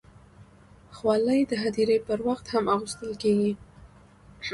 خولۍ 0.95 1.41
د 1.47 1.53
هدیرې 1.63 1.97
پر 2.07 2.19
وخت 2.27 2.45
هم 2.53 2.65
اغوستل 2.75 3.11
کېږي. 3.23 3.53